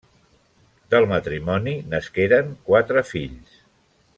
[0.93, 3.63] Del matrimoni nasqueren quatre fills: